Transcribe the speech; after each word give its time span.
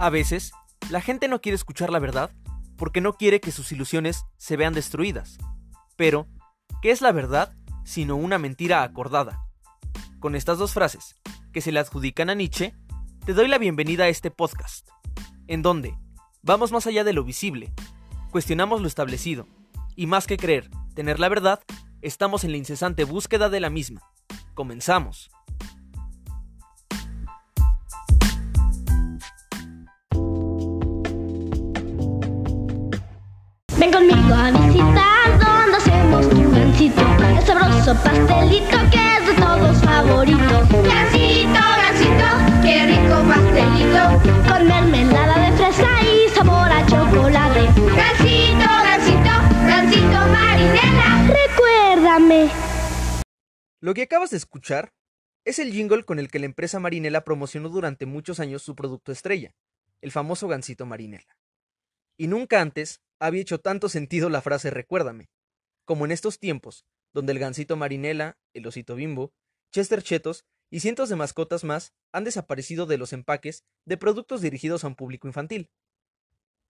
A 0.00 0.08
veces, 0.08 0.52
la 0.88 1.02
gente 1.02 1.28
no 1.28 1.42
quiere 1.42 1.56
escuchar 1.56 1.90
la 1.90 1.98
verdad 1.98 2.30
porque 2.78 3.02
no 3.02 3.18
quiere 3.18 3.38
que 3.38 3.52
sus 3.52 3.70
ilusiones 3.70 4.24
se 4.38 4.56
vean 4.56 4.72
destruidas. 4.72 5.36
Pero, 5.96 6.26
¿qué 6.80 6.90
es 6.90 7.02
la 7.02 7.12
verdad 7.12 7.54
sino 7.84 8.16
una 8.16 8.38
mentira 8.38 8.82
acordada? 8.82 9.44
Con 10.18 10.34
estas 10.34 10.56
dos 10.56 10.72
frases, 10.72 11.16
que 11.52 11.60
se 11.60 11.70
le 11.70 11.80
adjudican 11.80 12.30
a 12.30 12.34
Nietzsche, 12.34 12.74
te 13.26 13.34
doy 13.34 13.46
la 13.46 13.58
bienvenida 13.58 14.04
a 14.04 14.08
este 14.08 14.30
podcast, 14.30 14.88
en 15.48 15.60
donde 15.60 15.94
vamos 16.40 16.72
más 16.72 16.86
allá 16.86 17.04
de 17.04 17.12
lo 17.12 17.22
visible, 17.22 17.70
cuestionamos 18.30 18.80
lo 18.80 18.88
establecido, 18.88 19.46
y 19.96 20.06
más 20.06 20.26
que 20.26 20.38
creer 20.38 20.70
tener 20.94 21.20
la 21.20 21.28
verdad, 21.28 21.60
estamos 22.00 22.44
en 22.44 22.52
la 22.52 22.56
incesante 22.56 23.04
búsqueda 23.04 23.50
de 23.50 23.60
la 23.60 23.68
misma. 23.68 24.00
Comenzamos. 24.54 25.30
Ven 33.80 33.90
conmigo 33.92 34.34
a 34.34 34.50
visitar 34.50 35.38
donde 35.38 35.78
hacemos 35.78 36.28
tu 36.28 36.50
gancito. 36.50 37.00
El 37.38 37.46
sabroso 37.46 37.94
pastelito 38.04 38.76
que 38.92 39.16
es 39.16 39.26
de 39.26 39.34
todos 39.40 39.82
favorito. 39.82 40.68
Gancito, 40.84 41.62
gancito, 41.80 42.28
qué 42.62 42.84
rico 42.84 43.16
pastelito. 43.26 44.52
Con 44.52 44.68
mermelada 44.68 45.50
de 45.50 45.56
fresa 45.56 45.88
y 46.02 46.28
sabor 46.28 46.70
a 46.70 46.84
chocolate. 46.84 47.62
Gancito, 47.96 48.68
gancito, 48.68 49.32
gancito 49.66 50.18
marinela. 50.30 51.34
Recuérdame. 51.48 52.50
Lo 53.80 53.94
que 53.94 54.02
acabas 54.02 54.28
de 54.28 54.36
escuchar 54.36 54.92
es 55.46 55.58
el 55.58 55.72
jingle 55.72 56.04
con 56.04 56.18
el 56.18 56.30
que 56.30 56.38
la 56.38 56.44
empresa 56.44 56.80
Marinela 56.80 57.24
promocionó 57.24 57.70
durante 57.70 58.04
muchos 58.04 58.40
años 58.40 58.60
su 58.60 58.76
producto 58.76 59.10
estrella, 59.10 59.54
el 60.02 60.12
famoso 60.12 60.48
gansito 60.48 60.84
Marinela. 60.84 61.38
Y 62.18 62.26
nunca 62.26 62.60
antes 62.60 63.00
había 63.20 63.42
hecho 63.42 63.60
tanto 63.60 63.88
sentido 63.88 64.28
la 64.30 64.42
frase 64.42 64.70
recuérdame, 64.70 65.30
como 65.84 66.04
en 66.04 66.10
estos 66.10 66.38
tiempos, 66.38 66.86
donde 67.12 67.32
el 67.32 67.38
gansito 67.38 67.76
Marinela, 67.76 68.38
el 68.54 68.66
osito 68.66 68.96
bimbo, 68.96 69.32
Chester 69.70 70.02
Chetos 70.02 70.44
y 70.70 70.80
cientos 70.80 71.08
de 71.08 71.16
mascotas 71.16 71.64
más 71.64 71.92
han 72.12 72.24
desaparecido 72.24 72.86
de 72.86 72.98
los 72.98 73.12
empaques 73.12 73.64
de 73.84 73.96
productos 73.96 74.40
dirigidos 74.40 74.84
a 74.84 74.88
un 74.88 74.96
público 74.96 75.28
infantil. 75.28 75.70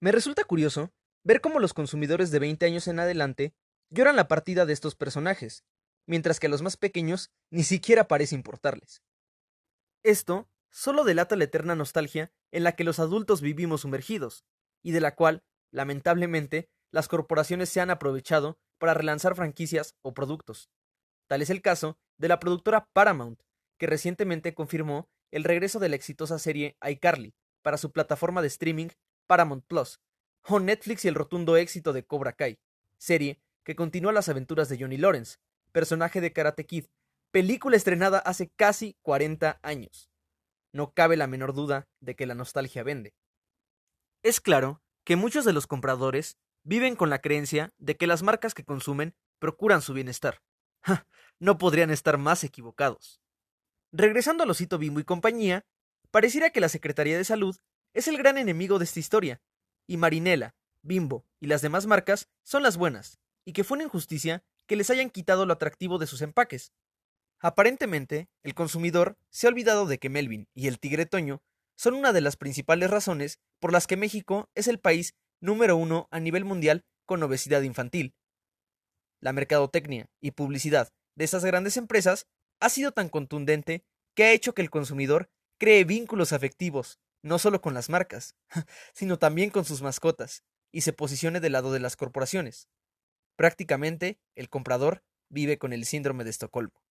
Me 0.00 0.12
resulta 0.12 0.44
curioso 0.44 0.92
ver 1.22 1.40
cómo 1.40 1.60
los 1.60 1.74
consumidores 1.74 2.30
de 2.30 2.40
20 2.40 2.66
años 2.66 2.88
en 2.88 2.98
adelante 2.98 3.54
lloran 3.90 4.16
la 4.16 4.28
partida 4.28 4.66
de 4.66 4.72
estos 4.72 4.94
personajes, 4.94 5.64
mientras 6.06 6.40
que 6.40 6.48
a 6.48 6.50
los 6.50 6.62
más 6.62 6.76
pequeños 6.76 7.30
ni 7.50 7.62
siquiera 7.62 8.08
parece 8.08 8.34
importarles. 8.34 9.02
Esto 10.02 10.48
solo 10.70 11.04
delata 11.04 11.36
la 11.36 11.44
eterna 11.44 11.76
nostalgia 11.76 12.32
en 12.50 12.64
la 12.64 12.72
que 12.72 12.84
los 12.84 12.98
adultos 12.98 13.40
vivimos 13.40 13.82
sumergidos, 13.82 14.44
y 14.82 14.90
de 14.92 15.00
la 15.00 15.14
cual, 15.14 15.44
lamentablemente, 15.72 16.68
las 16.92 17.08
corporaciones 17.08 17.68
se 17.68 17.80
han 17.80 17.90
aprovechado 17.90 18.58
para 18.78 18.94
relanzar 18.94 19.34
franquicias 19.34 19.96
o 20.02 20.14
productos. 20.14 20.70
Tal 21.26 21.42
es 21.42 21.50
el 21.50 21.62
caso 21.62 21.98
de 22.18 22.28
la 22.28 22.38
productora 22.38 22.88
Paramount, 22.92 23.40
que 23.78 23.86
recientemente 23.86 24.54
confirmó 24.54 25.08
el 25.30 25.44
regreso 25.44 25.78
de 25.78 25.88
la 25.88 25.96
exitosa 25.96 26.38
serie 26.38 26.76
iCarly 26.86 27.34
para 27.62 27.78
su 27.78 27.90
plataforma 27.90 28.42
de 28.42 28.48
streaming 28.48 28.88
Paramount 29.26 29.64
Plus, 29.66 30.00
o 30.46 30.60
Netflix 30.60 31.04
y 31.04 31.08
el 31.08 31.14
rotundo 31.14 31.56
éxito 31.56 31.92
de 31.92 32.04
Cobra 32.04 32.34
Kai, 32.34 32.58
serie 32.98 33.40
que 33.64 33.76
continúa 33.76 34.12
las 34.12 34.28
aventuras 34.28 34.68
de 34.68 34.78
Johnny 34.78 34.98
Lawrence, 34.98 35.38
personaje 35.72 36.20
de 36.20 36.32
Karate 36.32 36.66
Kid, 36.66 36.86
película 37.30 37.76
estrenada 37.76 38.18
hace 38.18 38.50
casi 38.50 38.98
40 39.02 39.58
años. 39.62 40.10
No 40.72 40.92
cabe 40.92 41.16
la 41.16 41.26
menor 41.26 41.54
duda 41.54 41.88
de 42.00 42.14
que 42.14 42.26
la 42.26 42.34
nostalgia 42.34 42.82
vende. 42.82 43.14
Es 44.22 44.40
claro 44.40 44.82
que 45.04 45.16
muchos 45.16 45.44
de 45.44 45.52
los 45.52 45.66
compradores 45.66 46.36
viven 46.64 46.96
con 46.96 47.10
la 47.10 47.20
creencia 47.20 47.72
de 47.78 47.96
que 47.96 48.06
las 48.06 48.22
marcas 48.22 48.54
que 48.54 48.64
consumen 48.64 49.14
procuran 49.38 49.82
su 49.82 49.92
bienestar. 49.92 50.42
Ja, 50.82 51.06
no 51.38 51.58
podrían 51.58 51.90
estar 51.90 52.18
más 52.18 52.44
equivocados. 52.44 53.20
Regresando 53.92 54.44
a 54.44 54.46
Losito 54.46 54.78
Bimbo 54.78 55.00
y 55.00 55.04
compañía, 55.04 55.66
pareciera 56.10 56.50
que 56.50 56.60
la 56.60 56.68
Secretaría 56.68 57.16
de 57.16 57.24
Salud 57.24 57.56
es 57.94 58.08
el 58.08 58.16
gran 58.16 58.38
enemigo 58.38 58.78
de 58.78 58.84
esta 58.84 59.00
historia, 59.00 59.40
y 59.86 59.96
Marinela, 59.96 60.54
Bimbo 60.82 61.24
y 61.40 61.46
las 61.46 61.62
demás 61.62 61.86
marcas 61.86 62.28
son 62.42 62.62
las 62.62 62.76
buenas, 62.76 63.18
y 63.44 63.52
que 63.52 63.64
fue 63.64 63.76
una 63.76 63.84
injusticia 63.84 64.44
que 64.66 64.76
les 64.76 64.90
hayan 64.90 65.10
quitado 65.10 65.46
lo 65.46 65.52
atractivo 65.52 65.98
de 65.98 66.06
sus 66.06 66.22
empaques. 66.22 66.72
Aparentemente, 67.40 68.28
el 68.42 68.54
consumidor 68.54 69.16
se 69.30 69.46
ha 69.46 69.50
olvidado 69.50 69.86
de 69.86 69.98
que 69.98 70.08
Melvin 70.08 70.48
y 70.54 70.68
el 70.68 70.78
tigre 70.78 71.06
Toño 71.06 71.42
son 71.76 71.94
una 71.94 72.12
de 72.12 72.20
las 72.20 72.36
principales 72.36 72.90
razones 72.90 73.38
por 73.60 73.72
las 73.72 73.86
que 73.86 73.96
México 73.96 74.50
es 74.54 74.68
el 74.68 74.78
país 74.78 75.14
número 75.40 75.76
uno 75.76 76.08
a 76.10 76.20
nivel 76.20 76.44
mundial 76.44 76.84
con 77.06 77.22
obesidad 77.22 77.62
infantil. 77.62 78.14
La 79.20 79.32
mercadotecnia 79.32 80.08
y 80.20 80.32
publicidad 80.32 80.88
de 81.14 81.24
esas 81.24 81.44
grandes 81.44 81.76
empresas 81.76 82.26
ha 82.60 82.68
sido 82.68 82.92
tan 82.92 83.08
contundente 83.08 83.84
que 84.14 84.24
ha 84.24 84.32
hecho 84.32 84.54
que 84.54 84.62
el 84.62 84.70
consumidor 84.70 85.30
cree 85.58 85.84
vínculos 85.84 86.32
afectivos, 86.32 86.98
no 87.22 87.38
solo 87.38 87.60
con 87.60 87.74
las 87.74 87.88
marcas, 87.88 88.36
sino 88.94 89.18
también 89.18 89.50
con 89.50 89.64
sus 89.64 89.82
mascotas, 89.82 90.42
y 90.72 90.82
se 90.82 90.92
posicione 90.92 91.40
del 91.40 91.52
lado 91.52 91.72
de 91.72 91.80
las 91.80 91.96
corporaciones. 91.96 92.68
Prácticamente, 93.36 94.18
el 94.34 94.48
comprador 94.48 95.02
vive 95.28 95.58
con 95.58 95.72
el 95.72 95.84
síndrome 95.84 96.24
de 96.24 96.30
Estocolmo. 96.30 96.82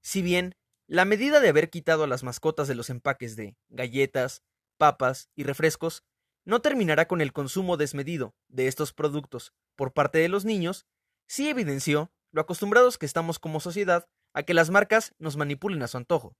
Si 0.00 0.22
bien 0.22 0.54
la 0.86 1.04
medida 1.04 1.40
de 1.40 1.48
haber 1.48 1.70
quitado 1.70 2.04
a 2.04 2.06
las 2.06 2.22
mascotas 2.22 2.68
de 2.68 2.74
los 2.74 2.90
empaques 2.90 3.36
de 3.36 3.56
galletas, 3.68 4.42
papas 4.76 5.30
y 5.34 5.42
refrescos 5.42 6.04
no 6.44 6.62
terminará 6.62 7.08
con 7.08 7.20
el 7.20 7.32
consumo 7.32 7.76
desmedido 7.76 8.34
de 8.48 8.68
estos 8.68 8.92
productos 8.92 9.52
por 9.74 9.92
parte 9.92 10.18
de 10.18 10.28
los 10.28 10.44
niños, 10.44 10.86
sí 11.26 11.48
evidenció 11.48 12.12
lo 12.30 12.40
acostumbrados 12.40 12.98
que 12.98 13.06
estamos 13.06 13.38
como 13.38 13.60
sociedad 13.60 14.08
a 14.32 14.44
que 14.44 14.54
las 14.54 14.70
marcas 14.70 15.14
nos 15.18 15.36
manipulen 15.36 15.82
a 15.82 15.88
su 15.88 15.96
antojo. 15.96 16.36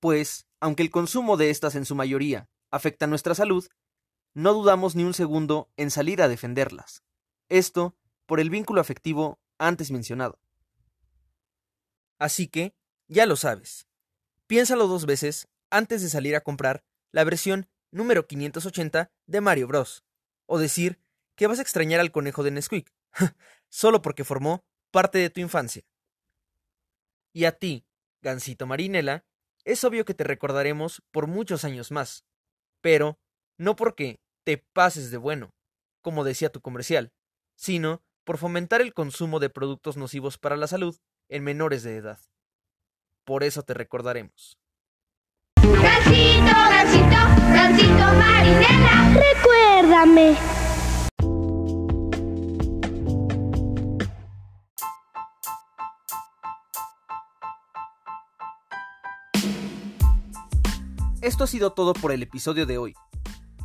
Pues, 0.00 0.46
aunque 0.60 0.82
el 0.82 0.90
consumo 0.90 1.36
de 1.36 1.50
estas 1.50 1.74
en 1.74 1.84
su 1.84 1.94
mayoría 1.94 2.48
afecta 2.70 3.06
nuestra 3.06 3.34
salud, 3.34 3.66
no 4.34 4.54
dudamos 4.54 4.96
ni 4.96 5.04
un 5.04 5.14
segundo 5.14 5.70
en 5.76 5.90
salir 5.90 6.22
a 6.22 6.28
defenderlas. 6.28 7.02
Esto 7.48 7.96
por 8.26 8.40
el 8.40 8.50
vínculo 8.50 8.80
afectivo 8.80 9.40
antes 9.58 9.90
mencionado. 9.90 10.40
Así 12.18 12.48
que, 12.48 12.74
ya 13.08 13.26
lo 13.26 13.36
sabes. 13.36 13.88
Piénsalo 14.46 14.86
dos 14.86 15.06
veces 15.06 15.48
antes 15.70 16.02
de 16.02 16.08
salir 16.08 16.36
a 16.36 16.42
comprar 16.42 16.84
la 17.10 17.24
versión 17.24 17.68
número 17.90 18.26
580 18.26 19.10
de 19.26 19.40
Mario 19.40 19.66
Bros. 19.66 20.04
O 20.46 20.58
decir 20.58 21.00
que 21.34 21.46
vas 21.46 21.58
a 21.58 21.62
extrañar 21.62 22.00
al 22.00 22.12
conejo 22.12 22.42
de 22.42 22.50
Nesquik, 22.50 22.92
solo 23.68 24.02
porque 24.02 24.24
formó 24.24 24.64
parte 24.90 25.18
de 25.18 25.30
tu 25.30 25.40
infancia. 25.40 25.82
Y 27.32 27.44
a 27.44 27.52
ti, 27.52 27.86
Gansito 28.22 28.66
Marinela, 28.66 29.24
es 29.64 29.84
obvio 29.84 30.04
que 30.04 30.14
te 30.14 30.24
recordaremos 30.24 31.02
por 31.10 31.26
muchos 31.26 31.64
años 31.64 31.90
más. 31.90 32.24
Pero 32.80 33.18
no 33.56 33.76
porque 33.76 34.20
te 34.44 34.58
pases 34.58 35.10
de 35.10 35.18
bueno, 35.18 35.54
como 36.00 36.24
decía 36.24 36.50
tu 36.50 36.60
comercial, 36.60 37.12
sino 37.54 38.02
por 38.24 38.38
fomentar 38.38 38.80
el 38.80 38.94
consumo 38.94 39.40
de 39.40 39.50
productos 39.50 39.96
nocivos 39.96 40.38
para 40.38 40.56
la 40.56 40.66
salud 40.66 40.98
en 41.28 41.44
menores 41.44 41.82
de 41.82 41.96
edad 41.96 42.18
por 43.28 43.44
eso 43.44 43.62
te 43.62 43.74
recordaremos. 43.74 44.56
Gansito, 45.62 46.46
gansito, 46.46 47.20
gansito 47.52 48.04
marinela. 48.16 49.22
Recuérdame. 49.34 50.36
Esto 61.20 61.44
ha 61.44 61.46
sido 61.46 61.74
todo 61.74 61.92
por 61.92 62.12
el 62.12 62.22
episodio 62.22 62.64
de 62.64 62.78
hoy. 62.78 62.94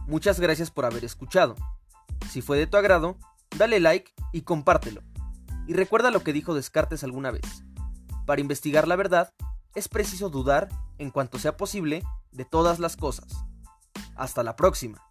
Muchas 0.08 0.42
gracias 0.42 0.72
por 0.72 0.84
haber 0.84 1.06
escuchado. 1.06 1.56
Si 2.30 2.42
fue 2.42 2.58
de 2.58 2.68
tu 2.68 2.76
agrado, 2.76 3.18
dale 3.58 3.80
like 3.80 4.12
y 4.34 4.42
compártelo. 4.42 5.04
Y 5.70 5.74
recuerda 5.74 6.12
lo 6.12 6.22
que 6.22 6.34
dijo 6.34 6.54
Descartes 6.54 7.06
alguna 7.06 7.32
vez. 7.32 7.64
Para 8.26 8.42
investigar 8.42 8.90
la 8.90 8.98
verdad, 8.98 9.34
es 9.76 9.88
preciso 9.88 10.30
dudar, 10.30 10.70
en 10.98 11.12
cuanto 11.12 11.40
sea 11.40 11.58
posible, 11.58 12.04
de 12.32 12.46
todas 12.46 12.80
las 12.80 12.98
cosas. 12.98 13.46
Hasta 14.16 14.44
la 14.44 14.56
próxima. 14.56 15.02